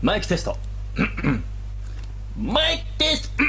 [0.00, 0.56] マイクテスト
[2.36, 3.42] マイクテスト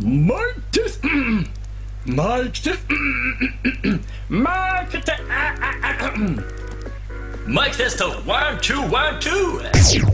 [0.00, 1.08] マイクテスト
[2.06, 2.94] マイクテスト
[4.30, 5.12] マイクテスト
[7.48, 10.08] マイクテスト one two one two 始ま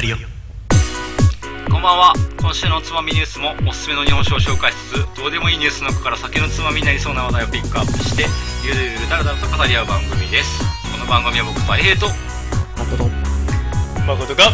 [0.00, 0.16] るよ。
[1.70, 2.12] こんばんは。
[2.40, 8.24] 今週のおつまみニュースもおすすめの日本酒を紹介しつつどうでもいいニュースの中から酒のつまみになりそうな話題をピックアップして
[8.66, 10.60] ゆるゆるだらだらと語り合う番組です。
[10.92, 12.06] この番組は僕たい平と
[12.76, 13.04] 誠。
[14.34, 14.52] が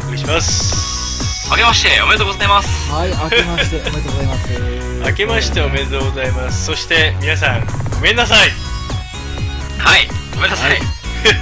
[0.00, 1.52] お送りします。
[1.52, 2.90] あけましておめでとうございます。
[2.90, 5.10] はい、明けましておめでとうございます。
[5.10, 6.66] 明けましておめでとうございます。
[6.66, 8.50] そして皆さんごめんなさい。
[9.78, 10.78] はいごめんなさい、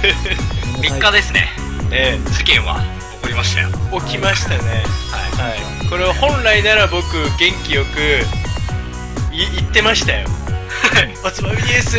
[0.81, 1.51] 3日ですね。
[1.91, 2.94] え事件は
[3.35, 3.69] ましたよ。
[3.69, 4.83] ー起きましたね。
[5.11, 5.55] はは
[5.85, 5.89] い。
[5.89, 7.03] これを本来なら僕
[7.37, 7.99] 元気よく
[9.35, 10.27] い言ってましたよ。
[11.23, 11.97] おつまみニュース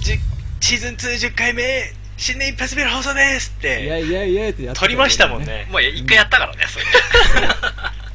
[0.00, 0.18] じ
[0.60, 5.44] シーズン2 10回目新年一発目の放送ですっいやていやいやってやって撮りましたもん。
[5.44, 5.66] ね。
[5.68, 7.46] いもう一回やったからねそれ。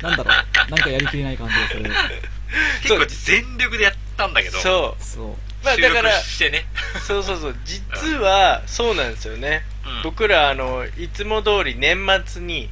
[0.02, 1.84] なんだろう、なんかやりきれない感じがする。
[2.82, 4.60] 結構全力でやったんだけど。
[4.60, 5.04] そう。
[5.04, 5.51] そう。
[5.64, 6.66] まあだから収録してね。
[7.08, 7.56] そうそうそう。
[7.66, 10.02] 実はそうなんですよね、うん。
[10.04, 12.70] 僕らあのいつも通り年末に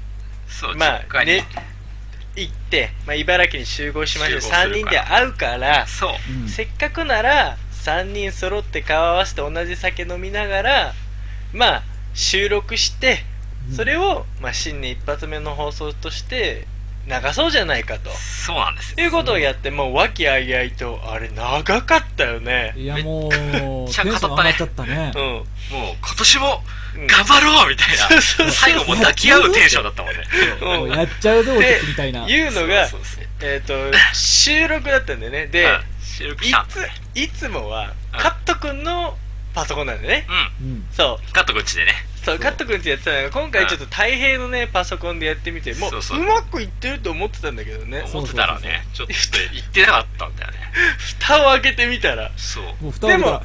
[0.47, 1.45] そうまあね
[2.35, 4.89] 行って、まあ、茨城に集合しましょう集合する3から。
[4.89, 5.87] 人で会うから
[6.47, 10.93] せっかくなら3人揃って顔合わせて同じ酒飲みながら
[11.53, 13.25] まあ収録して
[13.69, 13.75] うん。
[13.75, 16.67] それを、まあ、新年一発目の放送として
[17.09, 18.11] 流そうじゃないかと。
[18.11, 19.03] そうなんですよ。
[19.03, 22.73] いうことをやってもう和気あいあいとあれ長かったよね。
[22.77, 24.35] いやもう、テンシちゃ語ったね。
[24.35, 25.11] がっちゃったね。
[25.15, 25.19] う。
[25.19, 25.21] ん。
[25.23, 26.63] もう今年も
[26.95, 27.07] うん。
[27.07, 28.21] 頑張ろうみたいな。
[28.51, 30.23] 最後もう抱き合うテンションだったもんね。
[30.61, 30.89] もう。
[30.89, 32.27] やっちゃうぞ、でみたいな。
[32.27, 32.87] いうのが
[33.41, 33.73] えっ、と
[34.13, 35.47] 収録だったんだよね。
[35.47, 35.81] で、うん。
[36.03, 38.19] 収録いついつもはうん。
[38.19, 39.17] カット君の
[39.53, 40.27] パソコンなんだよね。
[40.61, 40.67] うん。
[40.67, 40.87] うん。
[40.91, 41.33] そう。
[41.33, 41.93] カットこっちでね
[42.29, 46.19] そうカット君ってやってたのが今回ちょっと太平のねパソコンでやってみてもうそうそう。
[46.19, 48.05] うまくいってると思ってたんだけどね。
[48.13, 49.13] 思ってたらねちょっと
[49.53, 50.57] 言ってなかったんだよね。
[51.19, 52.31] 蓋を開けてみたら。
[52.37, 52.63] そう。
[52.83, 53.41] もう蓋を開けたら、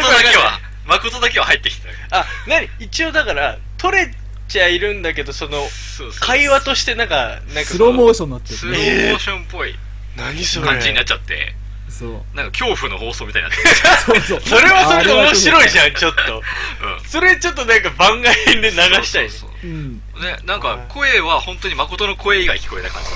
[0.09, 1.89] だけは、誠だけは入ってきた。
[2.19, 2.69] あ何？
[2.79, 4.11] 一応だから取れ
[4.47, 8.83] ちゃいるんだけどそのそうそう会話としてなんかなんかスローモーシションになってスロるね。
[8.83, 9.75] ーモーションっぽい。
[10.15, 10.67] 何それ？
[10.67, 11.53] 感じになっちゃって、
[11.89, 12.11] そう。
[12.35, 13.63] なんか恐怖の放送みたいになって。
[13.63, 14.21] る。
[14.21, 14.59] そうそう。
[14.59, 16.37] それはそれで面白いじゃんちょっと。
[16.37, 17.07] うん。
[17.07, 19.29] それちょっとなんか番外編で流したいね。
[19.29, 20.01] そうそううん。
[20.13, 20.23] そう。
[20.23, 23.09] ね、なんか声は本当に誠の声以外聞こえない感じ。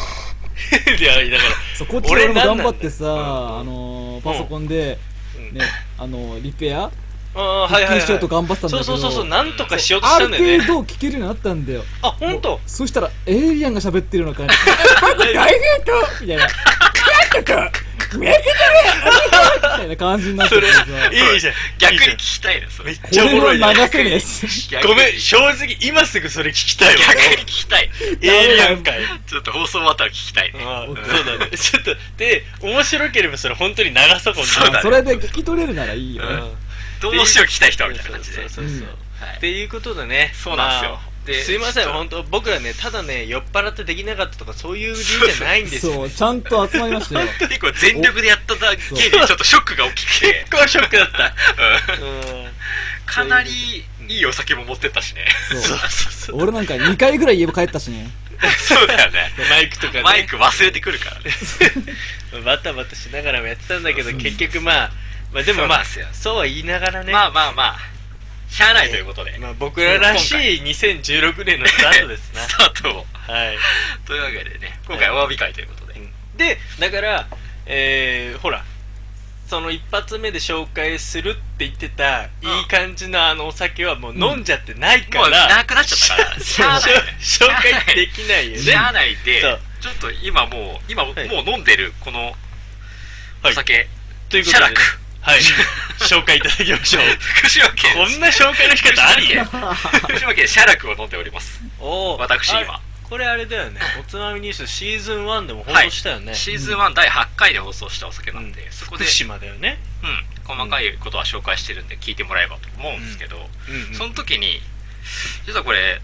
[0.71, 4.99] いやだからそう、こっちで俺も俺なんなんだ頑張ってさ、あのー、パソコンで、
[5.35, 5.57] うん。
[5.57, 5.65] ね、
[5.97, 6.91] あのー、リペア
[7.33, 8.83] はいはい、しようと頑張ってたんだけど。
[8.83, 11.83] そうそうそうそうなんとかしようとしあるたんだよね程度聞けるようになったんだよ。
[12.01, 12.59] あ本当？
[12.65, 14.55] そしたら、エイリアンが喋ってるような感じ。
[15.01, 16.43] 僕大変とみたいな。
[16.43, 16.49] なん
[17.43, 17.71] とか、
[18.17, 18.55] めけてる
[19.55, 20.85] みたいな感じになっててさ。
[21.11, 22.91] いいじゃん逆に聞きたいの、それ。
[22.91, 24.45] めっちゃおもろいねこれは流せねえっす。
[24.85, 27.89] ごめん正直今すぐそれ聞きたいわ逆に聞きたい。
[28.21, 30.59] エイリアン会 ちょっと放送終わったら聞きたいね。
[30.59, 36.51] そうだねちょっとで面白ければそれ本当に流そう今度そうだねそれで聞き取れるならいいよね。
[37.09, 38.35] うんどうしよう聞きたい人はみたいな感じで。
[38.35, 39.37] そうそうそうそう、うんはい。
[39.37, 40.31] っていうことでね。
[40.33, 40.91] そうなんですよ。
[40.91, 41.87] まあですいません。
[41.87, 47.27] 本当僕らねただね酔っ払ってできなかったとかそういう理由じゃないんですよそう、ちゃんと集まりましたよ。
[47.37, 50.47] 結構全力でやっただけでちょっとショックが大きくて。
[50.49, 51.35] 結、構ショックだった
[52.01, 52.43] うん。
[52.45, 52.51] うん
[53.05, 55.25] かなりいいお酒も持ってったしね。
[55.51, 55.89] そうそうそう。
[56.11, 58.09] そう俺なんか2回ぐらい家帰ったしね。
[58.57, 59.33] そうだよね。
[59.49, 60.01] マイクとかね。
[60.01, 61.31] マイク忘れてくるからね。
[62.45, 64.91] バタバタしながらもやってたんだけど結局まあ
[65.33, 67.11] まあでもまあそうそうは言いながらね。
[67.11, 67.77] まあまあまあ、
[68.49, 69.37] しゃあないということで。
[69.39, 72.41] まあ僕ららしい2016年のスタートですな。
[72.47, 73.07] スタートを。
[73.13, 73.57] はい。
[74.05, 76.01] というわけでね、今回お詫び会ということで。
[76.35, 77.27] でだから
[77.65, 78.63] えー、ほら
[79.51, 82.49] その一発目で紹介するって言ってた、うん。
[82.59, 86.37] いい感じのあのお酒はもう飲んじゃってないかもうら、なくなっちゃったから。
[87.19, 88.63] 紹介できないよね。
[88.63, 89.41] しゃあないで
[89.81, 91.27] ちょっと今もう、今もうはい。
[91.27, 92.33] 飲んでるこの
[93.41, 93.51] はい。
[93.51, 93.89] お酒、
[94.29, 94.75] ということで、ね
[95.21, 95.39] はい。
[95.99, 97.03] 紹介いただきましょう。
[97.19, 101.61] 福島県、こんな紹介の仕方あり 福島県福島県写楽を飲んでおります。
[101.79, 102.19] おー。
[102.19, 102.73] 私今。
[102.73, 102.81] あ
[103.11, 103.81] これあれだよね。
[103.99, 109.79] おつまみニュースシーズン1でも放送したよね、シーズン1第8回で放送したお酒なんで、そこで、福島だよね。
[110.01, 113.49] うん、細かいことは紹介してるんで聞いてもらえばと思うんですけど、
[113.97, 114.61] その時に
[115.45, 116.01] 実はこれ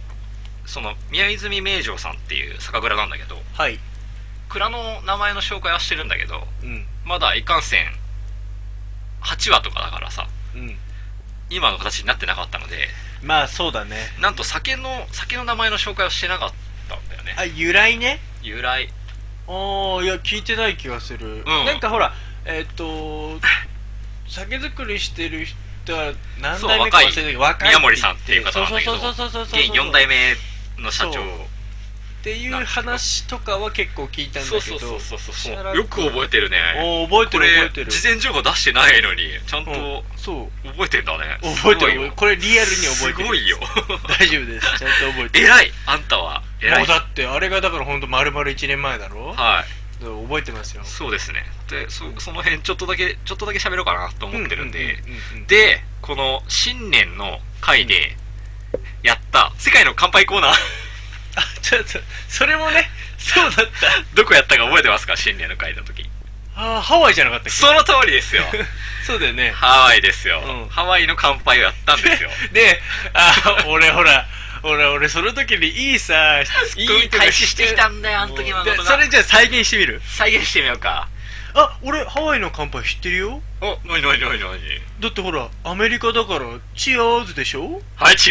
[0.65, 3.79] その宮泉名城さんっていう酒蔵なんだけどはい。
[4.49, 6.85] 蔵の名前の紹介はしてるんだけどうん。
[7.05, 7.97] まだいかんせん
[9.21, 10.77] 8話とかだからさうん。
[11.49, 12.89] 今の形になってなかったので
[13.23, 13.97] まあそうだね。
[14.21, 16.49] なんと酒の酒の名前の紹介をしてなかっ
[16.89, 17.35] たんだよね。
[17.37, 18.19] あ由来ね？
[18.43, 18.89] 由来。
[19.47, 22.13] ああいや聞いてない気がする、なんかほら
[22.45, 23.39] えっ、と
[24.27, 26.11] 酒造りしてる人は
[26.41, 30.35] 何代目か忘れたけど若い宮森さんっていう方なんだけどそうそうそうそうそう現4代目
[30.77, 31.21] の社長
[32.21, 34.61] っていう話とかは結構聞いたんだけど。
[34.61, 36.57] そうそうそうそうよく覚えてるね。
[37.09, 37.91] 覚えてる覚えてる。
[37.91, 40.67] 事前情報出してないのにちゃんとうんそう。
[40.67, 41.37] 覚えてんだね。
[41.61, 42.11] 覚えてる。
[42.15, 43.23] これリアルに覚えてる。
[43.23, 43.57] すごいよ。
[44.19, 44.67] 大丈夫です。
[44.77, 45.45] ちゃんと覚えてる。
[45.45, 46.43] 偉いあんたは。
[46.59, 46.77] 偉い。
[46.79, 49.33] もうだってあれがだから本当丸々1年前だろ？
[49.33, 50.03] はい。
[50.03, 50.83] 覚えてますよ。
[50.83, 51.45] そうですね。
[51.69, 54.97] でそその辺ちょっとだけちょっとだけ喋ろうかなと思ってるんで、
[55.47, 58.15] でこの新年の回で
[59.01, 60.55] やった世界の乾杯コーナー
[61.37, 63.71] あちょっとそれもねそうだった。
[64.15, 65.15] どこやったか覚えてますか？
[65.15, 66.09] 新年の回の時。
[66.55, 67.51] あーハワイじゃなかったっけ？
[67.51, 68.43] その通りですよ。
[69.05, 69.51] そうだよね。
[69.51, 70.69] ハワイですよ、うん。
[70.69, 72.29] ハワイの乾杯をやったんですよ。
[72.51, 72.81] で
[73.13, 74.25] あ俺ほら
[74.63, 76.45] 俺俺その時にいいさい
[76.83, 78.91] いミとか開始してきたんだよあの時のでことが。
[78.91, 80.01] それじゃあ再現してみる？
[80.05, 81.07] 再現してみようか
[81.59, 83.42] あ俺ハワイの乾杯知ってるよ。
[83.62, 84.62] おなになになになに
[85.00, 86.45] だってほらアメリカだから
[86.75, 87.81] チアーズでしょ？
[87.95, 88.30] はい違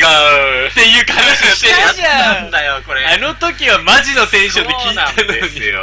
[0.67, 0.69] う。
[0.71, 3.05] っていう話したじゃなんだよこれ。
[3.05, 5.81] あの時はマジのテンションで聞いたそうなんのですによ。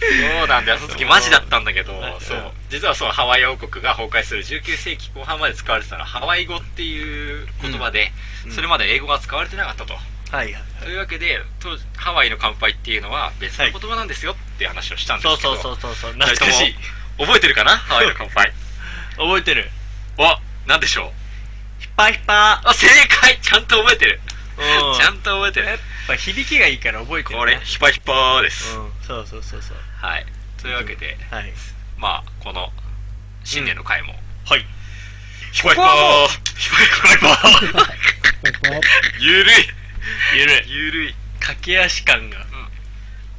[0.00, 0.78] そうなんだよ。
[0.78, 2.00] その時マジだったんだけどうん。
[2.20, 2.52] そう。
[2.70, 8.12] 実はそうハワイ王国が崩壊する19世紀後半まで使われてたのはハワイ語っていう言葉で、
[8.46, 8.52] うん。
[8.52, 16.12] それまで英語が使われてなかったと、はいはいというわけで当時ハワイの乾杯っていうのは別の言葉なんですよっていう話をしたんですけど、そうそうそうそうそう。
[16.12, 16.76] 懐かしい。
[17.18, 17.76] 覚えてるかな？
[17.76, 18.52] ハワイの乾杯。
[19.18, 19.70] 覚えてる。
[20.16, 21.12] おなんでしょ
[21.80, 21.82] う？
[21.82, 23.38] ヒッパヒッパあ正解！
[23.40, 24.20] ちゃんと覚えてる。
[24.56, 24.96] うん。
[24.96, 25.66] ちゃんと覚えてる。
[25.66, 28.92] やっぱ響きがいいから覚えてるこれヒパヒパーです、うん。
[29.06, 29.76] そうそうそうそう。
[30.00, 30.26] はい。
[30.60, 31.52] というわけで、はい。
[31.96, 32.72] まあこの
[33.44, 34.14] 新年の回も、
[34.46, 34.66] はい。
[35.52, 36.28] ヒパヒパー。
[36.56, 36.76] ヒパ
[37.08, 38.00] ヒパー。
[39.20, 39.68] ゆるい。
[40.36, 40.70] ゆるい。
[40.70, 41.14] ゆるい。
[41.40, 42.43] 駆け足感が、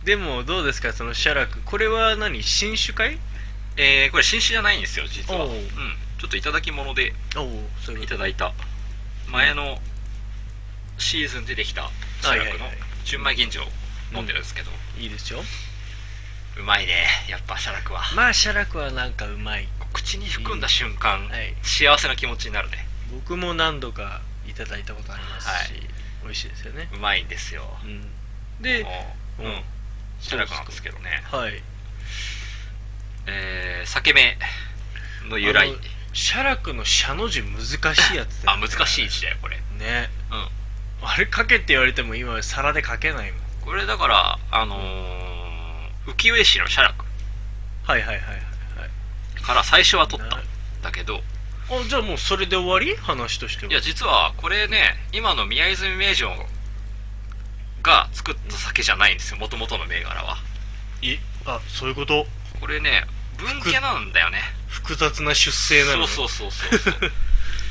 [0.06, 2.44] でもどうですかその写楽これは何？
[2.44, 3.18] 新種会？
[3.76, 5.46] えー、これ新種じゃないんですよ実は。
[5.46, 5.50] おう。
[5.50, 5.60] うん。
[6.20, 8.54] ちょっといただき物でいただいた。
[9.28, 9.80] 前の
[10.98, 11.90] シーズン出てきた
[12.22, 12.66] シャラクの
[13.04, 13.66] 純米吟醸を
[14.14, 14.70] 飲んでるんですけど、
[15.00, 15.40] いいですよ。
[16.58, 18.02] うまいねやっぱシャラクは。
[18.16, 19.68] まあ写楽はなんかうまい。
[19.92, 21.56] 口に含んだ瞬間、はい。
[21.64, 22.88] 幸せな気持ちになるね。
[23.12, 25.82] 僕も何度かいただいたことありますし、はい。
[26.24, 26.90] 美味しいですよね。
[26.94, 27.64] うまいんですよ。
[27.84, 28.08] うん。
[28.62, 28.86] で
[29.40, 29.64] うん
[30.20, 31.24] うんシャラクなんですけどね。
[31.32, 31.62] はい。
[33.28, 34.38] えー、裂け目
[35.30, 35.74] の由来。
[36.14, 37.66] 写楽の写の字難
[37.96, 39.58] しいやつだあ難しい字だよこれ。
[39.78, 40.10] ね。
[40.32, 41.08] うん。
[41.08, 43.42] あれ書けって言われても今皿で書けないもん。
[43.66, 47.04] これだからあのー、浮世絵師の写楽
[47.84, 48.86] はいはいはいはいは
[49.38, 49.42] い。
[49.42, 50.38] から最初は取った。
[50.38, 50.42] ん
[50.82, 51.22] だけど。
[51.70, 52.96] あじゃあもうそれで終わり？
[52.96, 53.72] 話としては。
[53.72, 56.32] いや実はこれね今の宮泉名城
[57.84, 58.35] が作っ
[58.76, 60.38] た酒じゃないんですよもともとの銘柄は。
[61.02, 62.26] いあそういうこと？
[62.60, 63.06] これね
[63.38, 64.42] 分家なんだよね。
[64.68, 67.12] 複雑な出生なのそうそうそうそうそう。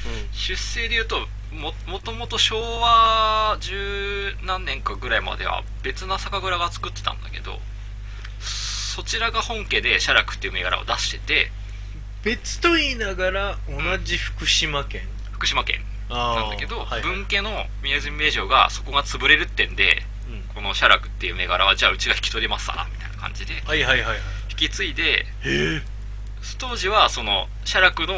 [0.32, 7.58] 出生でいうとももともと昭和十何年かぐらいまでは別な酒蔵が作ってたんだけど
[8.40, 11.50] そちらが本家で写楽っていう銘柄を出してて
[12.22, 17.02] 別と言いながら同じ福島県、福島県あなんだけど、はいはい。
[17.02, 20.13] 分家の宮泉名城がそこが潰れるってんでうん
[20.54, 24.18] この写楽っていう銘柄はじゃあうちが引き取りますわみたいな感じではいはいはいはい。
[24.50, 25.82] 引き継いでへえ。
[26.58, 28.14] 当時はその写楽の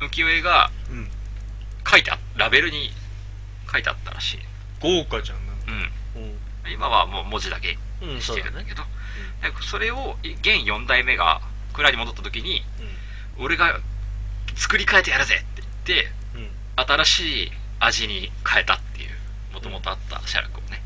[0.00, 1.08] 浮世絵がうん。
[1.90, 2.90] 書いてあラベルに
[3.72, 4.38] 書いてあったらしい。
[4.82, 5.40] 豪華じゃんん
[6.16, 6.38] うん。
[6.72, 8.82] 今はもう文字だけうんにしそうだねてるんだけど、
[9.42, 11.40] でそれを現4代目が
[11.72, 12.62] 蔵に戻った時に
[13.38, 13.80] 俺が
[14.54, 16.42] 作り変えてやるぜって言ってうん。
[16.42, 16.50] うん。
[16.76, 19.10] 新しい味に変えたっていう
[19.54, 20.82] もともとあったシャラクをね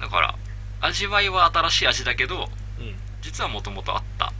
[0.00, 0.34] だから
[0.80, 2.48] 味わいは新しい味だけど
[2.78, 2.94] うん。
[3.22, 4.32] 実はもともとあった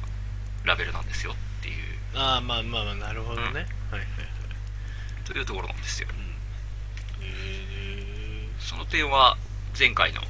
[0.65, 1.75] ラベルなんですよっていう。
[2.15, 3.65] ああまあまあまあなるほどね、はいはいは
[3.99, 4.07] い。
[5.25, 6.09] というところなんですよ。
[7.21, 9.37] へその点は
[9.79, 10.21] 前回の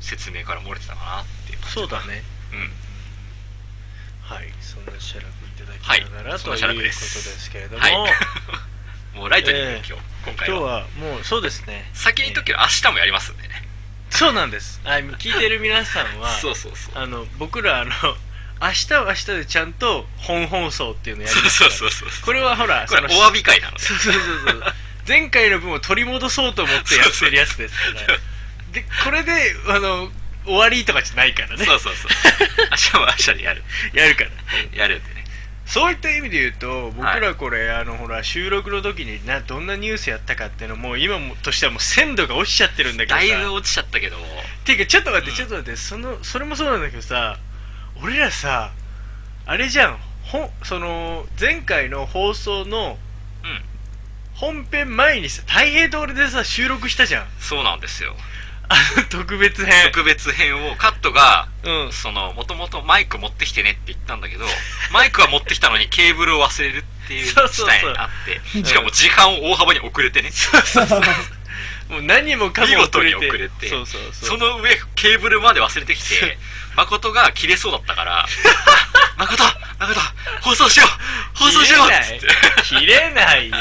[0.00, 2.22] 説明から漏れてたかなっていうそうだね。
[2.52, 2.70] うん。
[4.22, 4.52] はい。
[4.60, 7.40] そんな写楽いただはいきながら、そということです。
[7.44, 7.92] すけれども、はい。
[9.14, 11.90] もうライトに、えー今日今回今日ははもうそうですね。
[11.94, 13.67] 先に言っとくけど明日もやりますんでね
[14.10, 14.80] そうなんです。
[14.84, 16.94] はい聞いてる皆さんはそうそうそう。
[16.96, 17.90] あの僕らあの
[18.60, 21.70] 明日は明日でちゃんと本放送っていうのやりそうますから。
[21.70, 24.62] そうそうそうこれはほらこれお詫び会なのでそうそうそうそう。
[25.06, 27.80] 前回の分を取り戻そうと思ってやってるやつですか
[28.12, 28.18] ら。
[28.72, 30.10] でこれであの
[30.44, 31.64] 終わりとかじゃないからね。
[31.64, 32.10] そうそうそう。
[32.70, 33.62] 明日は明日でやる。
[33.92, 34.30] やるから。
[34.72, 35.17] やるんでね
[35.68, 37.20] そういった意味で言うと僕はい。
[37.20, 43.26] らこれ、あのほら収録の時になどんなニュースやったかっていうのもう今もとしてはもう鮮度が落ちちゃってるんだけどさ。
[43.26, 44.16] だいぶ落ちちゃったけど
[44.64, 45.36] ていうかちょっと待って、うん。
[45.36, 47.38] ちょっと待ってそのそれもそうなんだけどさ
[48.02, 48.72] 俺らさ
[49.44, 49.98] あれじゃん。
[50.22, 52.96] ほその前回の放送の
[53.44, 53.62] うん。
[54.34, 57.26] 本編前にさ太平通りでさ収録したじゃん。
[57.40, 58.14] そうなんですよ。
[58.70, 59.90] あの特別編。
[59.92, 61.92] 特別編をカットがうん。
[61.92, 64.44] そのもともとマイク持ってきてねって言ったんだけど
[64.92, 68.08] マイクは持ってきたのにケーブルを忘れるっていう事態になっ
[68.62, 68.64] て。
[68.64, 70.30] しかも時間を大幅に遅れてね。
[71.88, 73.68] もう何もかも見事に遅れて。
[73.68, 76.38] そうそうその上ケーブルまで忘れてきて
[76.76, 78.26] 誠が切れそうだったから
[79.16, 79.42] 「誠
[79.78, 80.00] 誠
[80.42, 82.26] 放送しよう放送しよう」っつって。
[82.64, 83.56] 切れないよ。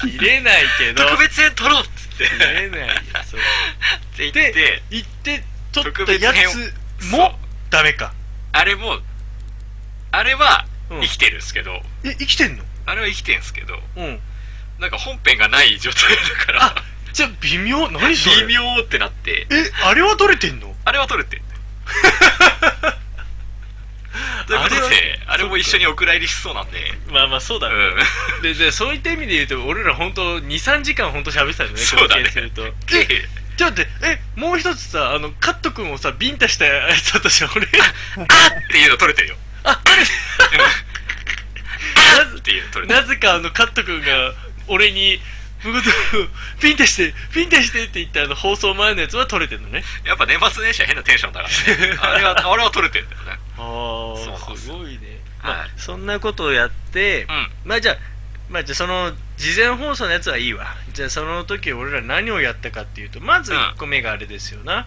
[0.00, 1.04] 切れないけど。
[1.04, 2.28] 特別編撮ろうっつって。
[2.28, 2.94] 切れないよ。
[3.30, 3.40] そう。
[3.40, 6.74] って言っでて行って撮っ特たやつ
[7.10, 7.38] も
[7.70, 8.12] ダメか。
[8.52, 9.00] あれも
[10.12, 11.00] あれはうん。
[11.02, 12.64] 生きてるんですけど、え生きてんの？
[12.86, 13.74] あれは生きてるんですけど。
[13.96, 14.20] うん。
[14.78, 16.02] なんか本編がない状態
[16.38, 16.64] だから。
[16.66, 16.74] あ
[17.12, 17.90] じゃあ微妙？
[17.90, 18.46] 何それ？
[18.46, 19.46] 微妙ってなって。
[19.50, 20.74] えあれは撮れてんの？
[20.84, 21.42] あれは撮れてる
[24.46, 25.32] ということあれでは？
[25.32, 26.92] あれも一緒にお蔵入りしそうなんで。
[27.10, 27.76] まあまあそうだうね、
[28.40, 28.42] ん。
[28.42, 32.28] ででそういった意味で言うと俺ら本当23時間本当喋ってたよねそうだね。
[32.28, 32.66] すると。
[32.66, 32.72] え
[33.56, 37.66] ちょっと待ってえもう一つさあのカット君をさビンタしたやつだったじゃん俺。
[37.66, 40.10] あっっていうの撮れてるよあ撮れて
[40.62, 42.60] あっってい。
[42.60, 44.34] うなぜかあのカット君が
[44.68, 45.18] 俺に
[45.62, 49.84] 「向こうピンタしてピンタして」って言ったあの放送前のやつは撮れてるのね。
[50.04, 51.98] やっぱ年末年始は変なテンションだからね。
[52.02, 53.38] あれはあれは撮れてるんだよね。
[53.58, 55.54] ああすすごいね、はい。
[55.56, 57.50] まあ、そんなことをやって、うん。
[57.64, 57.96] まあじゃあ
[58.50, 60.74] まあじゃあその事前放送のやつはいいわ。
[60.92, 64.86] じゃあその時俺ら何をやったかっていうとまずうん1個目があれですよな、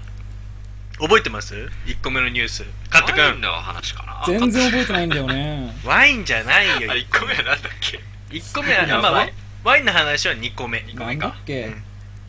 [0.99, 1.53] 覚えてます
[1.85, 2.63] ?1 個目のニュース。
[2.89, 3.21] カット君。
[3.23, 4.23] ワインの話かな。
[4.25, 5.75] 全然覚えてないんだよね。
[5.83, 6.91] ワインじゃないよ。
[6.91, 7.99] あれ1個目はなんだっけ
[8.31, 9.01] ？1個目は、やばい。
[9.01, 9.27] まあ、ワ
[9.63, 10.79] ワインの話は2個目。
[10.79, 11.75] 2個なんだかけ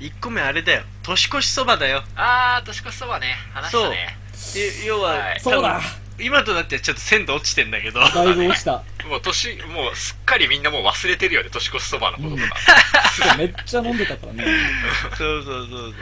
[0.00, 0.82] ？1個目あれだよ。
[1.02, 2.02] 年越しそばだよ。
[2.16, 3.36] あー年越しそばね。
[3.52, 4.18] 話したね。
[4.54, 5.40] で要は、はい。
[5.40, 5.80] そうだ
[6.18, 8.00] 今となってはちょっと鮮度落ちてんだけど。
[8.00, 8.82] だいぶ落ちた。
[9.08, 14.44] もう年もうすっかりみんなもう忘れてるよね年越しそばのこととか、 めっちゃ飲んでたからね。
[15.16, 15.94] そうそうそうそう。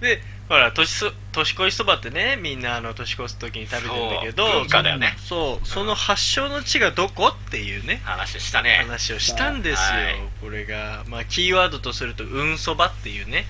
[0.00, 5.16] でほら年そ年越しそばってねみんなあの年越す時に食べてんだけどそう文化だよね。
[5.24, 8.82] そうその発祥の地がどこっていうね話したね。
[8.82, 10.16] 話をしたんですよ、はい。
[10.40, 13.46] これがまあキーワードとするとうんそばっていうね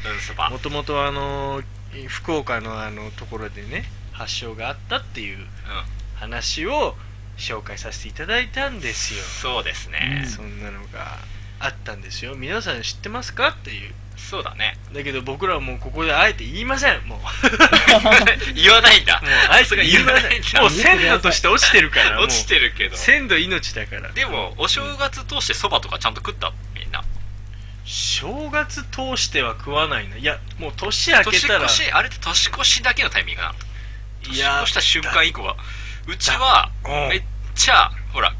[0.50, 1.62] もともとあの
[2.08, 5.44] 福岡のあのところでね発祥があったっていううん
[6.20, 6.96] 話を
[7.38, 11.18] 紹介させていただいたんですよ、そうですね、そんなのが
[11.58, 12.34] あったんですよ。
[12.34, 13.48] 皆さん知ってますか？
[13.48, 13.94] っていう。
[14.16, 14.76] そうだね。
[14.92, 17.00] だけど僕らはもうここであえて言いません。
[17.06, 17.18] もう。
[17.18, 17.24] も
[18.10, 19.22] う言わないんだ。
[19.48, 20.60] あえて言いませ言わないんだ。
[20.60, 20.62] ん。
[20.62, 22.96] もう鮮度として落ちてるからもう 落ちてるけど。
[22.96, 24.10] 鮮度命だから。
[24.12, 27.02] でもお正月通してそばとかちゃんと食ったみんな。
[27.86, 30.16] 正月通しては食わないな。
[30.16, 31.64] いやもう年明け年たら。
[31.64, 33.54] 越しあれって年越しだけのタイミングなの？
[33.54, 33.58] い
[34.28, 35.56] 年や越した瞬間以降は
[36.08, 37.08] うちはうん。
[37.10, 37.22] めっ
[37.54, 38.34] ちゃほら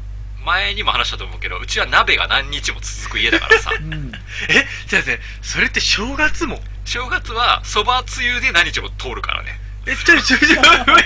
[0.45, 3.71] 前にも話したと思うけどうちは鍋が何日も続く家だからさ。
[3.79, 4.11] うん。
[4.49, 6.59] えじゃあねそれって正月も？
[6.85, 9.59] 正月はそばつゆで何日も通るからね。
[9.85, 11.05] えちょちょちょ意味わかんない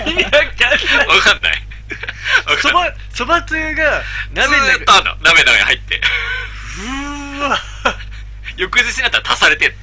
[1.22, 1.62] かんない
[2.60, 4.02] そばそばつゆが
[4.34, 7.58] 鍋のずーっとあんの鍋の中に入ってうーわ
[8.58, 9.74] 翌日になったら足されて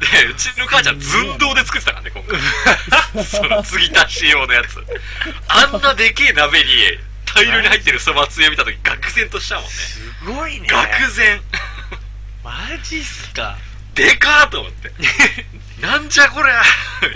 [0.00, 3.24] でうちの母ちゃん寸胴で作ってたからね今回。
[3.24, 4.84] その継ぎ足し用のやつ。
[5.48, 6.66] あんなでけえ鍋に
[7.34, 9.70] 大量に入ってるそばつゆ見た時愕然としたもんね。
[9.70, 10.68] すごいね。
[10.68, 11.40] 愕然。
[12.42, 13.56] マジっすか。
[13.94, 14.92] でかーと思って。
[15.80, 16.62] なんじゃこりゃ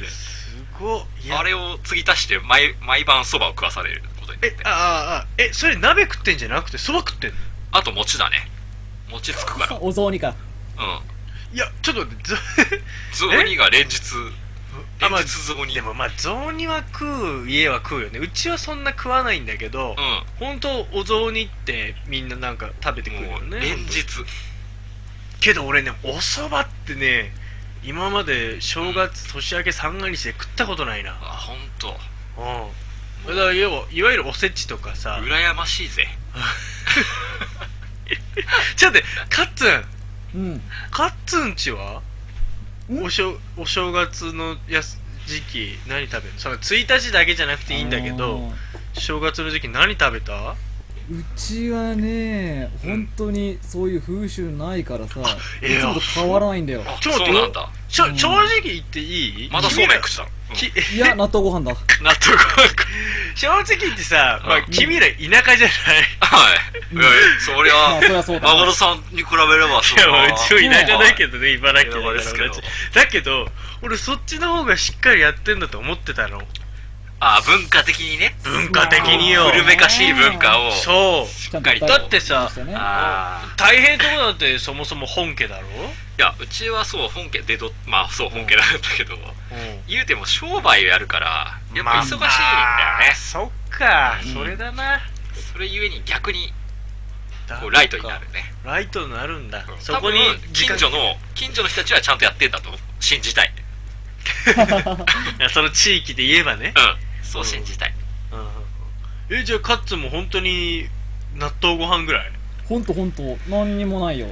[0.08, 4.56] すごいあれを継ぎ足して毎毎晩そばを食わされることになって。
[4.60, 7.36] えあああえそれ鍋食ってんじゃなくてそば食ってんの？
[7.72, 8.50] あと餅だね。
[9.08, 9.76] 餅つくから。
[9.80, 10.34] お雑煮か。
[10.78, 11.00] うん
[11.56, 12.34] いやちょっと待って
[13.16, 13.98] 雑煮が連日
[15.00, 15.74] あまあ連日雑煮？
[15.74, 18.18] でもまあ雑煮は食う家は食うよね。
[18.18, 20.22] うちはそんな食わないんだけど、うん。
[20.38, 23.58] 本当お雑煮ってみんななんか食べてくるよね。
[23.60, 24.04] 連日。
[25.40, 27.32] けど俺ねお蕎麦ってね
[27.82, 31.12] 今まで正月年明け三が日で食ったことないな。
[31.12, 31.98] あ本当。
[32.36, 32.42] う
[33.32, 33.34] ん。
[33.34, 35.20] だから要はいわゆるおせちとかさ。
[35.22, 36.06] 羨ましいぜ。
[38.76, 39.95] ちょっと待ってカッツン
[40.36, 40.60] うん。
[40.90, 42.02] カッツンちは？
[42.92, 43.02] ん。
[43.02, 46.38] おしょお正月のやす時期何食べるの？
[46.40, 48.52] その1日だけじゃなくていいんだけど
[48.92, 50.54] 正月の時期何食べた？
[51.08, 55.20] うちはね本当にそういう風習ないからさ
[55.62, 56.82] いつもと変わらないんだよ。
[56.84, 58.16] あちょっうなんだちょうん。
[58.16, 59.50] 正直言っていい？
[59.50, 59.96] まだそうめん。
[60.02, 61.72] 食ってたのきいや納豆ご飯だ。
[62.02, 62.68] 納豆ご飯
[63.34, 65.12] 正直言ってさ、君ら田
[65.50, 66.04] 舎じゃない？
[66.20, 66.54] は
[66.92, 66.94] い。
[66.94, 72.54] いやいやそりまあゃそりゃそうだマグロさんに比べればそいや、れはまあうちも田舎だけどね、茨城だですけど。
[72.94, 73.48] だけど、
[73.82, 76.42] 俺そっちの方がしっかりやってんだと思ってたの。
[77.18, 78.36] あ文化的にね。
[78.44, 79.50] 文化的によ。
[79.50, 80.70] 古めかしい文化を。
[80.72, 81.32] そう。
[81.34, 81.86] しっかりと。
[81.86, 82.50] だってさ
[83.56, 85.66] 大変とこだってそもそも本家だろ？
[86.18, 89.20] いやうちはそう本家でどまあそう本家なんだけどうん。
[89.86, 94.32] 言うても商売をやるからやっぱ忙しいんだよね、まあそっか、うん。
[94.32, 95.00] それだな。
[95.52, 96.52] それゆえに逆に
[97.46, 98.52] だこうライトになるね。
[98.64, 99.64] ライトになるんだ。
[99.78, 103.52] そ多分こに近所の近所の人たちはちゃんとやってんだと信じたい。
[105.38, 106.72] いやその地域で言えばね。
[106.74, 107.24] うん。
[107.24, 107.94] そう信じたい。
[109.30, 109.36] うん。
[109.36, 110.88] え、じゃあカッツンも本当に
[111.34, 112.32] 納豆ご飯ぐらい？
[112.64, 114.26] ほんとほんと何にもないよ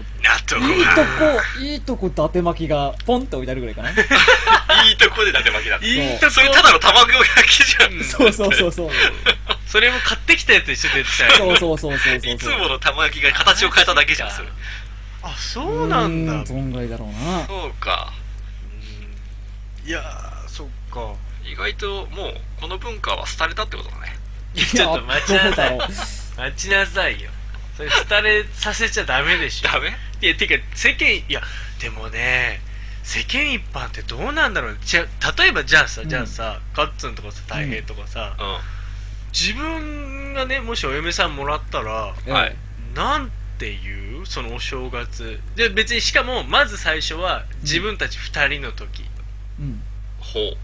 [0.50, 3.90] 納豆ごいいと飯こいいとこ伊達巻きがポンって置いてあるぐらいかな。
[4.84, 5.86] いいとこでだって巻きだった。
[5.86, 8.04] いいとこそれただの卵焼きじゃん。
[8.04, 8.90] そうそうそうそう
[9.66, 11.30] そ れも買ってきたやつ一緒で言ってたよ。
[11.36, 14.48] そうそうそうそうそういつもの卵焼きが形を変えただけじゃんそれ。
[15.22, 16.32] あ、そうなんだ。
[16.32, 17.46] うーそんぐらいだろうな。
[17.46, 18.12] そうか。
[19.86, 21.14] いやー、そっか。
[21.44, 24.16] 意外ともうこの文化は廃れたってことだね。
[24.54, 25.78] いや、ちょっと待ちなさい。
[25.78, 27.30] 待ちなさいよ。
[27.76, 29.68] それ、廃れさせちゃダメでしょ。
[29.68, 29.94] ダメ？
[30.20, 31.42] いや、てか、世間、いや、
[31.80, 32.60] でもね、
[33.02, 35.02] 世間一般ってどうなんだろうじゃ、
[35.38, 36.08] 例えばじゃあさ、うん。
[36.08, 38.56] じゃあさ、カッツンとかさ、大平とかさ、うん。
[39.32, 42.56] 自分がね、もしお嫁さんもらったら、ええはい。
[42.94, 45.40] なんていうそのお正月。
[45.56, 49.04] で、別にしかも、まず最初は自分たち二人の時。
[49.60, 49.82] うん。
[50.20, 50.56] ほう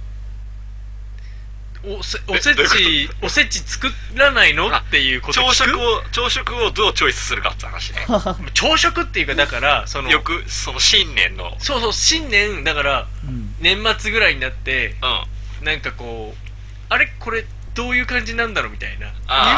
[1.82, 4.74] おせおせち、 おせち作らないの？
[4.74, 8.06] あっていうこと聞く朝食を朝食をどうチョイスするかって話ね。
[8.52, 11.56] 朝食っていうか、だから、その、よくその新年の。
[11.58, 13.54] そうそう、新年、だから、うん。
[13.60, 14.96] 年末ぐらいになって、
[15.60, 15.64] うん。
[15.66, 16.50] なんかこう、
[16.90, 19.12] あれこれ、どういう感じなんだろうみたいな。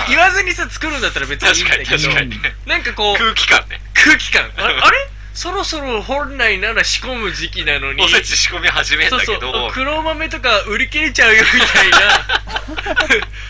[0.07, 2.53] 言言わずにさ、作るんだったら別にいいんだけど、確かに確かに。
[2.67, 3.81] なんかこう、空気感ね。
[3.95, 4.51] 空気感。
[4.59, 5.09] ああれ？
[5.35, 8.03] そろそろ本来なら仕込む時期なのに。
[8.03, 11.99] おせち仕込み始めんだけそうどそう黒豆とか売り切れちゃうよみたいな。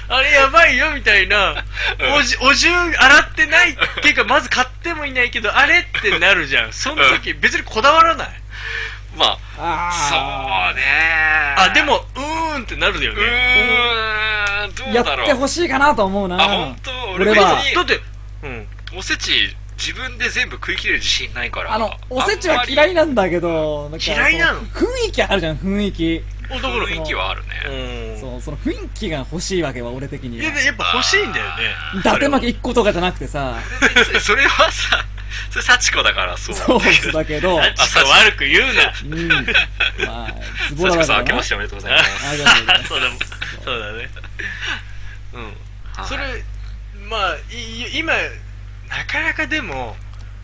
[0.17, 1.65] あれやばいよみたいな、
[1.99, 2.13] うん。
[2.15, 6.73] おじお重洗ってないっていうかまず買ってもいないけどあれってなるじゃん。
[6.73, 8.29] その時別にこだわらない。
[9.17, 10.83] まあそうあね。
[11.59, 15.27] あでもうーんってなるようねーんどうだろう。
[15.27, 16.37] ってほしいかなと思うな。
[16.37, 16.91] あ本当。
[17.13, 17.57] 俺俺は。
[17.57, 18.01] 別にだって
[18.43, 18.69] うん。
[18.95, 21.75] おせち自分で全部食い切れる自信ないから。
[21.75, 24.61] あのおせちは嫌いななんだけど嫌いなの？
[24.61, 26.23] そ雰囲気あるじゃん雰囲気。
[26.51, 28.21] おだから雰囲気はあるうねん。
[28.21, 30.45] そうその雰囲気が欲しいわけは俺的には。
[30.61, 31.75] いやっぱ欲しいんだよね。
[31.99, 33.57] 伊達巻き1個とかじゃなくてさ。
[34.21, 35.05] それは さ
[35.51, 36.55] それ幸子だからそう。
[36.55, 37.61] そうだけど。
[37.61, 38.93] あちょっと悪く言うな。
[39.05, 39.29] うん。
[40.07, 40.35] まあ
[40.69, 42.29] ズボラ幸子さん明けましておめでとうございます。
[42.29, 43.09] ありがとうございますそうだ
[43.65, 44.11] そうだね。
[45.33, 45.43] うん。
[45.45, 46.07] はい。
[46.07, 46.45] それ
[47.09, 48.13] まあい今
[48.93, 49.97] なかなかでも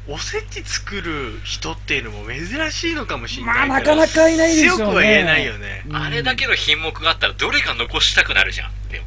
[0.09, 4.85] おせち作る人っていうのも珍しいのかもしれないまあなかなかいないでしょうね。
[4.85, 5.85] 強くは言えないよね。
[5.87, 5.97] うん。
[5.97, 9.07] あれだけの品目があったらどれか残したくなるじゃんでも。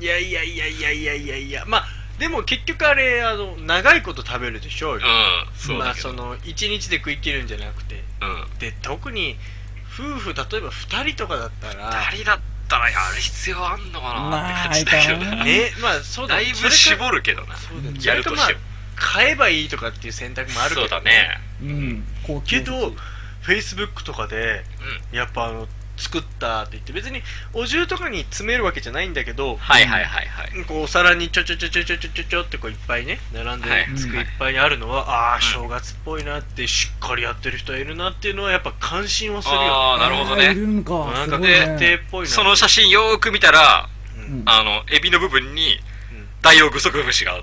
[0.00, 1.64] いやいやいやいやいやいやいや。
[1.66, 1.84] まあ
[2.18, 8.02] でも結局あれあの長いこと食べるでしょうよ、うんそうまあその1日で食い切るんじゃなくて。
[8.22, 8.58] うん。
[8.58, 9.36] で特に
[9.94, 15.44] 夫婦例えば2人とかだったら二人だったらやる必要あんのかなって感じだけどないかな。
[15.46, 16.36] ねまあそうだ。
[16.36, 17.54] だいぶ絞るけどな
[18.02, 18.60] やるとしても。
[18.94, 21.40] 買えばいいとかっていう選択もあるけどそうだね。
[21.62, 22.04] うん。
[22.46, 22.94] けど
[23.40, 24.64] フェイスブックとかで
[25.10, 25.16] うん。
[25.16, 30.64] やっぱあの作ったって言って別にお重とかに詰めるわけじゃないんだけどはいはいはいはい。
[30.64, 33.60] こうお皿にちょちょちょちょちょちょちょちょってこういっぱいね並ん。
[33.60, 39.92] ではい机いっぱいにあるのは、ああ正月っぽいなってしっかりやってる人いるなっていうのはやっぱ関心をするあよ。
[39.94, 40.46] あなるほどね。
[40.46, 40.92] あーいるんか。
[41.12, 42.28] なんかすごい徹ね底っぽいな。
[42.32, 43.88] その写真よーく見たら
[44.46, 45.78] あのエビの部分に
[46.12, 46.26] うん。
[46.42, 47.42] ダイオウグソクムシがいや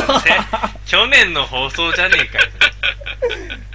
[0.00, 0.30] だからせ
[0.86, 2.48] 去年の放送じゃねえかよ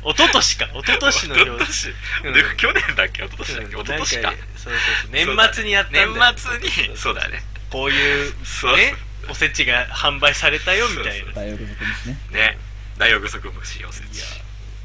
[0.05, 0.65] 一昨年か。
[0.65, 1.93] 一昨年の一よ昨年。
[2.25, 2.33] うん。
[2.33, 3.23] で去年だっけ？
[3.23, 3.75] 一昨年だっけ？
[3.75, 4.31] 一昨年か。
[4.31, 5.11] そうそうそう。
[5.11, 6.13] 年末にやったんだよ。
[6.13, 6.97] 年末に。
[6.97, 7.41] そうだね。
[7.71, 8.93] こういうそうね
[9.29, 11.33] おせちが販売されたよみたいな。
[11.33, 12.57] 大学族ですねね。
[12.97, 14.23] ダイオウグソクムシおせち。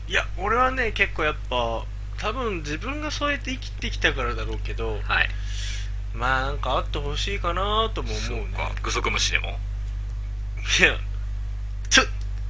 [0.09, 1.85] いや俺はね結構やっぱ
[2.19, 5.29] 多分自分がそうやって生きてきたからだろうけどはい。
[6.15, 8.57] まあなんかあってほしいかなともそう思うね。
[8.57, 9.51] かグソクムシでも。
[9.51, 9.53] い
[10.83, 10.97] や
[11.89, 12.05] ちょ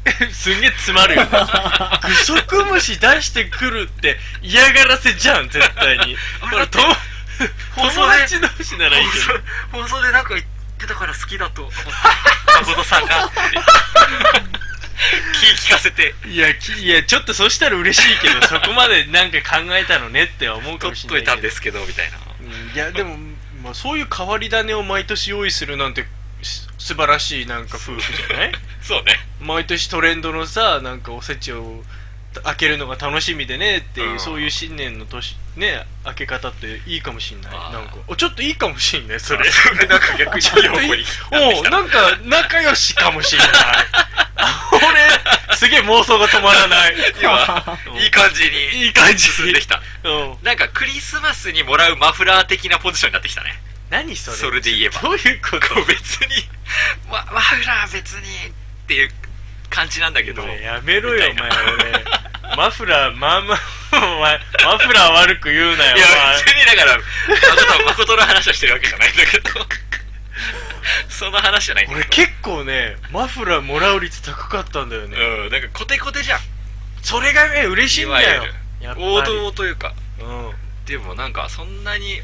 [0.32, 6.16] すんげえ詰まるよグソクムシ出してくるって嫌がらせじゃん絶対に。
[6.40, 6.78] あれこれと
[7.74, 9.24] 放送で友達同士ならいいけど
[9.82, 10.38] 放送でなんかっ
[10.78, 13.26] てたから好きだと思った誠さんが。
[13.26, 13.38] って
[15.34, 16.14] 聞聞かせて。
[16.26, 21.32] いやきいやちょっとそしたら嬉しいけど そこまでなんか考えたのねって思うか取っもしれないけど。
[21.32, 22.18] といたんですけどみたいな。
[22.40, 23.16] うんいやでも、
[23.62, 26.06] まあ、そういう変わり種を毎年用意するなんて
[26.42, 28.52] す素晴らしいなんか夫婦じゃない？
[28.82, 31.82] そうね毎年トレンドのさなんかおせちを
[32.44, 34.20] 開けるのが楽しみでねっていう、うん。
[34.20, 37.52] そういう新年の年ね開け方っていいかもしんない。
[37.54, 37.72] あー。
[37.72, 39.44] なんかおちょっといいかもしんないそそれ。
[39.44, 41.04] れそれなんか逆にいい方向に。
[41.56, 43.48] おうなんか仲良しかもしんない。
[44.72, 46.94] 俺すげえ妄想が止まらない。
[47.20, 49.82] 今いい感じにいい感じ進んできた。
[50.04, 50.36] うん。
[50.42, 53.60] なんかクリスマスにもらうマフラー的なポジションになってきたね。
[53.90, 54.36] 何それ？
[54.36, 55.00] それで言えば。
[55.00, 55.74] どういうこと？
[55.74, 56.48] こう別に
[57.10, 58.52] ママフラー別にっ
[58.86, 59.10] ていう
[59.70, 60.42] 感じなんだけど。
[60.42, 62.04] やめろよお前俺。
[62.56, 66.06] マフラーまあまあお前マフラー悪く言うなよいや
[66.44, 69.50] 別にだから誠誠の話をしてるわけじゃないんだけど。
[71.08, 71.88] その話じゃない。
[71.88, 76.40] んだけど俺結構ねマフラーもらう率高かったんだよね、うんなんかコテコテじゃん。
[77.02, 78.36] それがね嬉しいんだよ。
[78.36, 78.46] いわ
[78.80, 79.06] ゆやっぱり。
[79.06, 79.94] 王道というか。
[80.20, 80.52] うん。
[80.86, 82.20] でもなんかそんなに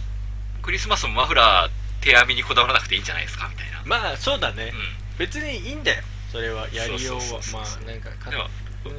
[0.62, 1.70] クリスマスもマフラー
[2.02, 3.82] 手編みにこだわらなくていいんじゃないですかみたいな。
[3.84, 4.72] まあそうだね、
[5.16, 6.02] う別にいいんだよ
[6.36, 7.84] それはやりようそうはそうそうそう。
[7.84, 8.44] まあなんかかんでも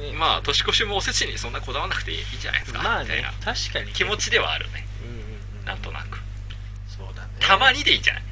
[0.02, 3.32] ねまあ年越しもおせちにそんなこだわらなくていいんじゃないですか、まあねみたいな。
[3.44, 3.92] 確かにね。
[3.94, 4.86] 気持ちではあるね。
[5.04, 5.64] うんうんうん。
[5.64, 6.18] なんとなく。
[6.88, 7.28] そうだね。
[7.40, 8.22] たまにでいいんじゃない？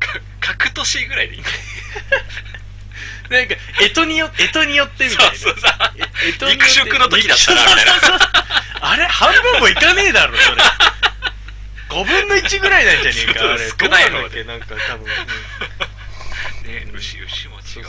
[0.00, 1.52] か各年ぐらいでいいんじゃ
[3.36, 5.32] なんか干支によ干支によってみたいな。
[5.32, 5.60] なそうそう。
[5.60, 6.56] さえ干支によって。
[6.56, 7.92] 肉食の時だったらみたいな。
[7.92, 8.28] そうそうそう。
[8.80, 10.62] あれ半分もいかねえだろそれ。
[11.90, 13.40] 5分の1ぐらいなんじゃねえか
[13.84, 15.08] 少ない方どうなんだっけなんか多分、うん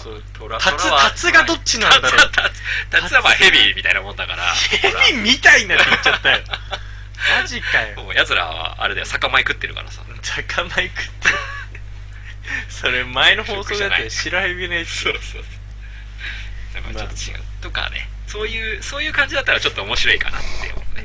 [0.03, 2.31] そうそう虎タツタツがどっちなんだろう。
[2.31, 2.61] タツ
[2.91, 4.43] タツタツはまあヘビみたいなもんだから。
[4.43, 6.43] ヘビみたいなって言っちゃったよ。
[7.41, 8.03] マジかよ。
[8.03, 9.05] もう奴らはあれだよ。
[9.05, 10.03] 酒米食ってるからさ。
[10.21, 10.91] 酒米食って
[12.67, 14.89] それ前の放送だって白ヘビのやつ。
[14.89, 15.43] そうそうそう。
[16.73, 18.09] だからちょっと違う、とかね。
[18.27, 21.03] そういうそういう感じだったらちょっと面白いかなって思うね。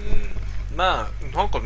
[0.71, 0.77] うん。
[0.77, 1.61] まあなんか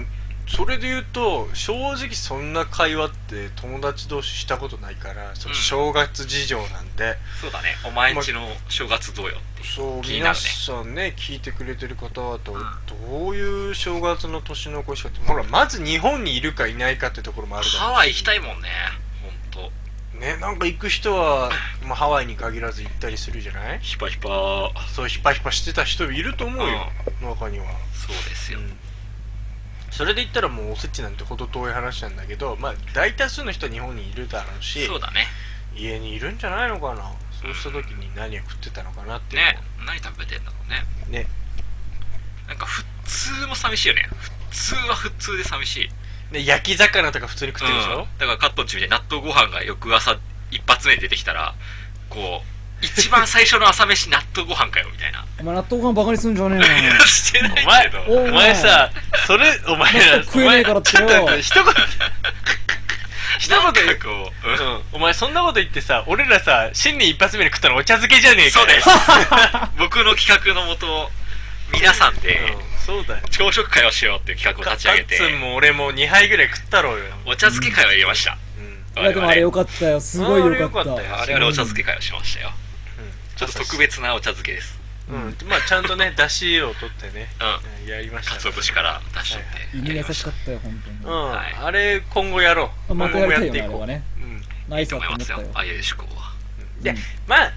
[0.55, 5.61] それで言うと正直そんな会話って友達同士したことないからそのうん。
[5.61, 7.75] 正月事情なんで、そうだね。
[7.85, 10.35] お前んちの正月どうよってそう皆気になるね。
[10.35, 12.41] さんね聞いてくれてる方々、ん。
[12.43, 18.69] どういう正月の年の越しかってほらまず日本にいるかいないかってところもあるだろうしハワイ行きたいもんね。
[19.53, 19.73] ほんと。
[20.19, 21.51] ねなんか行く人は、
[21.83, 23.81] まあ、ハワイに限らず行ったりするじゃない？
[23.81, 27.65] ヒパヒパそうヒパヒパしてた人いると思うよ、中には。
[27.95, 28.77] そうですよ、うん
[29.93, 35.27] それで言ったらもうおせちなんて程遠い話なんだけどまあ大多数の人は日本にいるだろうしそうだね。
[35.77, 37.13] 家にいるんじゃないのかな。
[37.41, 39.37] そうした時に何を食ってたのかなって。
[39.37, 39.59] いうのね。
[39.87, 41.23] 何食べてんだろうね。
[41.23, 41.27] ね。
[42.49, 44.09] なんか普通も寂しいよね。
[44.51, 46.35] 普通は普通で寂しい。
[46.35, 48.19] ね焼き魚とか普通に食ってるでしょ、うん。
[48.19, 50.19] だからカットンチみたいに納豆ご飯が翌朝
[50.51, 51.55] 一発目に出てきたら
[52.09, 52.52] こう
[52.83, 55.25] 一番最初の朝飯納豆ご飯かよみたいな。
[55.41, 56.95] お前納豆ご飯バカにすんじゃねえよ。
[57.07, 58.03] してないお前けど。
[58.09, 58.91] おお前さ
[59.27, 61.65] それお前ら食えねえからってよ一言一言。
[63.53, 68.67] なん言うかこう、うんうん、お前そんなこと言ってさ俺らさ新年一発目に食ったのお茶漬けじゃねえかよ。
[68.67, 68.89] そうです。
[69.79, 71.11] 僕の企画のもと
[71.73, 73.23] 皆さんでうんそうだよ。
[73.31, 75.15] 朝食会をしようっていう企画をカ立ち上げて。
[75.15, 78.37] ッツンも俺も2杯ぐらい食ったろうよ、お茶漬け会を入れました、
[78.97, 79.03] うん。
[79.03, 80.01] いやでもあれよかったよ。
[80.01, 80.93] すごいよかった。
[80.93, 81.37] あれよかったよ。
[81.37, 82.55] あれお茶漬け会をしましたよ、うん、
[83.37, 84.81] ちょっと特別なお茶漬けです。
[85.09, 87.85] うん、まあちゃんとね 出汁を取ってね、うん。
[87.85, 88.37] うんやりました。
[88.37, 90.97] 鰹節から出しとって胃に優しかったよ本当に。
[91.05, 91.55] うん、はい。
[91.61, 92.95] あれ今後やろう。
[92.95, 94.05] またやりたいよね今後もあれはね。
[94.19, 94.45] うん。
[94.69, 96.33] ナイスだ思いますと思ったよよああいう趣向は。
[96.81, 96.99] でうん。
[97.27, 97.53] まあ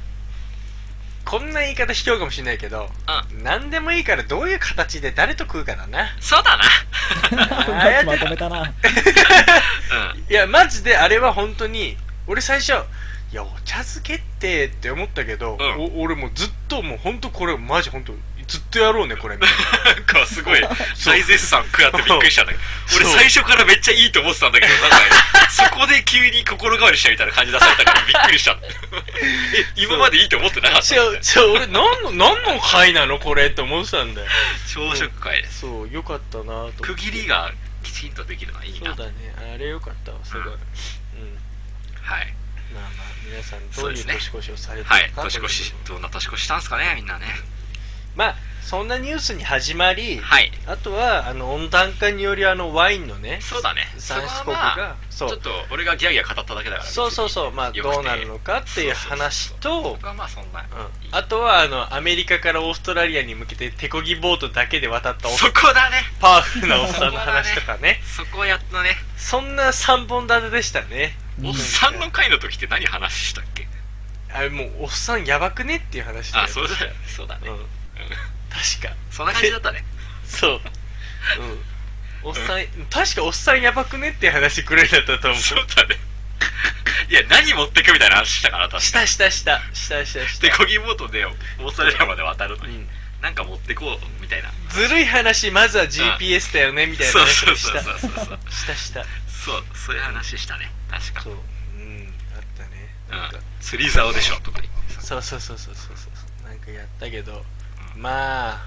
[1.25, 6.15] こんな言い方卑怯かもしれないけどう何でもいいからどういう形で誰と食うかだな。
[6.19, 7.81] そうだな。
[7.81, 8.61] あやってまとめたな。
[8.61, 10.25] うん。
[10.29, 12.73] いやマジであれは本当に俺最初
[13.35, 15.99] いやお茶漬けってって思ったけど、うん。
[15.99, 18.13] お俺もうずっともう本当これマジ本当
[18.47, 19.51] ずっとやろうねこれみたい
[19.83, 19.93] な。
[19.95, 20.61] なんかすごい
[21.05, 22.63] 大絶賛食らってびっくりしたんだけど
[22.95, 28.51] 俺最初からめっちゃいいと思ってたんだけど なんかそこで急に心変わりしたみたいな感じ出されたからびっくりした。
[28.55, 31.19] え今までいいと思ってなかった違う違う
[31.57, 34.27] 俺何の何の回なのこれって思ってたんだよ。
[34.65, 35.41] 朝食会。
[35.41, 37.51] ですそうよかったなと区切りが
[37.83, 38.95] きちんとできるのはいいな。
[38.95, 39.35] そうだね。
[39.55, 40.51] あれよかったわすごい、うん。
[42.01, 42.33] はい
[42.73, 42.91] まあまあ
[43.29, 45.31] 皆さんどういう年越しをされてるかはい。
[45.31, 47.25] 年越しどんな年越ししたんすかねみんなね。
[48.15, 50.51] まあそんなニュースに始まり、はい。
[50.65, 53.81] あとはあの温暖化によりあのワインのねそうだね。
[53.99, 55.29] 産出国はまあがそう。
[55.29, 57.51] ちょっと俺がギャーギャー語っただけだからそうそうそう。
[57.51, 59.99] まあどうなるのかっていう話と
[61.11, 65.97] あとはあのアメリカからオーストラリアに向けて手漕ぎボートだけで渡ったおそこだね。
[66.19, 67.99] パワフルなおっさんの話とかね。
[68.03, 68.95] そこやっとね。
[69.15, 73.67] そんな3本立てでしたねおっさんの会の時って何話したっけ？
[74.33, 76.45] あれもうおっさんやばくねっていう話だよ。
[76.45, 76.75] あそうだ
[77.07, 77.57] そうだね、うん。
[77.57, 78.95] 確か。
[79.11, 79.83] そんな感じだったね。
[80.27, 80.61] そう。
[81.39, 81.63] うん。
[82.23, 85.41] おっさん、確かおっさんやばくねっていう話くらいだったと思う。
[85.41, 85.97] そうだね。
[87.09, 88.81] いや何持ってくみたいな話したから確か。
[88.81, 90.47] したしたしたしたしたした。
[90.47, 92.89] でコギボートでオーストラリアまで渡るのに、うん。
[93.21, 94.51] なんか持ってこうみたいな。
[94.69, 98.39] ずるい話まずは GPS だよねみたいなそう話そうそうそうそう。
[98.51, 99.05] したした
[99.45, 100.71] そうそういう話したね。
[100.89, 101.21] 確か。
[101.21, 101.33] そう。
[101.33, 101.37] う
[101.77, 102.89] んあったね。
[103.09, 103.37] なんか。
[103.37, 106.09] うん釣り竿でしょとか言ってさそうそうそうそうそうそ
[106.45, 106.47] う。
[106.47, 107.43] なんかやったけど
[107.97, 108.65] まあ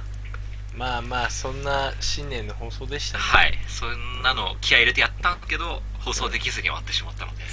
[0.76, 3.24] まあまあそんな新年の放送でしたね。
[3.24, 3.58] はい。
[3.68, 7.44] そんなの気合い入れてやったんだけど放送できずに終わってしまったので。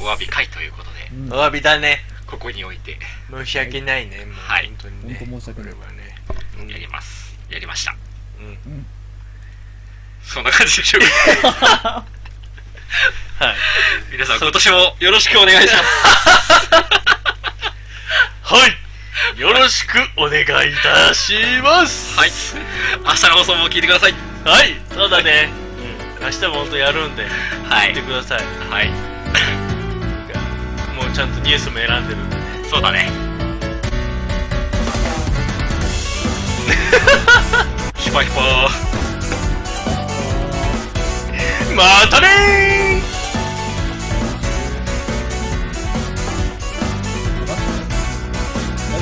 [0.00, 1.10] お詫び会ということで。
[1.14, 1.32] うん。
[1.32, 2.00] お詫びだね。
[2.26, 2.98] ここに置いて。
[3.30, 4.24] 申し訳ないね。
[4.24, 5.16] もうはい本当にね。
[5.20, 5.72] 本当申し訳ない。
[5.74, 6.14] これはね。
[6.60, 6.68] うん。
[6.68, 7.36] やります。
[7.50, 7.94] やりました。
[8.40, 8.86] うん。
[10.22, 11.42] そんな感じでしょう
[11.82, 12.06] か
[13.38, 13.54] はい。
[14.12, 15.86] 皆さん今年もよろしくお願いします。
[18.54, 18.76] はい。
[19.40, 22.18] よろしくお願いいたします。
[22.18, 22.32] はい。
[23.04, 24.14] 明日の放送も聞いてください。
[24.44, 24.76] はい。
[24.92, 25.48] そうだね
[26.20, 26.24] うん。
[26.24, 27.26] 明日も本当やるんで
[27.68, 27.88] はい。
[27.88, 28.40] 聞いてください。
[28.70, 28.88] はい。
[30.94, 32.42] もうちゃんとニュースも選んでるんでね。
[32.70, 33.10] そうだね。
[37.96, 38.83] ヒパヒパ
[41.74, 43.02] またね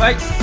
[0.00, 0.41] バイバイ。